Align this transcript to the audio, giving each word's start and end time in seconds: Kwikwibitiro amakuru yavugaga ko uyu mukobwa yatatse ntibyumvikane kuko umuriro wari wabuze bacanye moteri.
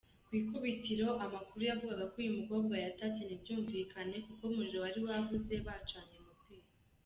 Kwikwibitiro 0.27 1.07
amakuru 1.25 1.61
yavugaga 1.69 2.05
ko 2.11 2.15
uyu 2.21 2.35
mukobwa 2.37 2.73
yatatse 2.85 3.21
ntibyumvikane 3.23 4.15
kuko 4.25 4.41
umuriro 4.49 4.77
wari 4.83 4.99
wabuze 5.07 5.53
bacanye 5.67 6.17
moteri. 6.25 6.67